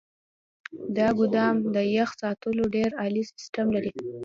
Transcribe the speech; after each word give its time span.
دا 0.97 1.07
ګودام 1.17 1.55
د 1.75 1.77
يخ 1.97 2.09
ساتلو 2.21 2.63
ډیر 2.75 2.89
عالي 3.01 3.23
سیستم 3.31 3.67
لري. 3.75 3.91